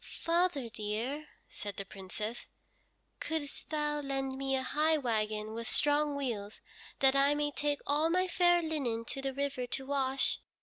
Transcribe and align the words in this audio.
"Father, 0.23 0.67
dear," 0.67 1.27
said 1.47 1.77
the 1.77 1.85
Princess, 1.85 2.47
"couldst 3.19 3.69
thou 3.69 3.99
lend 3.99 4.35
me 4.35 4.55
a 4.55 4.63
high 4.63 4.97
wagon 4.97 5.53
with 5.53 5.67
strong 5.69 6.15
wheels, 6.15 6.59
that 7.01 7.15
I 7.15 7.35
may 7.35 7.51
take 7.51 7.81
all 7.85 8.09
my 8.09 8.27
fair 8.27 8.63
linen 8.63 9.05
to 9.05 9.21
the 9.21 9.31
river 9.31 9.67
to 9.67 9.85
wash. 9.85 10.39